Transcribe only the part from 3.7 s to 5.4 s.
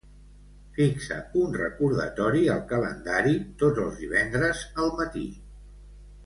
els divendres al matí.